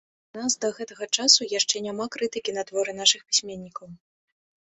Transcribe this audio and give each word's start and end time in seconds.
У 0.35 0.39
нас 0.43 0.53
да 0.63 0.69
гэтага 0.77 1.07
часу 1.17 1.47
яшчэ 1.51 1.81
няма 1.89 2.07
крытыкі 2.15 2.51
на 2.57 2.63
творы 2.69 2.91
нашых 3.01 3.21
пісьменнікаў. 3.31 3.87